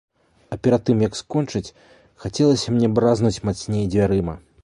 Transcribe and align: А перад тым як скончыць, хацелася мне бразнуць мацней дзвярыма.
А 0.53 0.55
перад 0.67 0.85
тым 0.89 1.03
як 1.07 1.17
скончыць, 1.19 1.73
хацелася 2.25 2.67
мне 2.77 2.87
бразнуць 2.97 3.35
мацней 3.49 3.85
дзвярыма. 3.97 4.35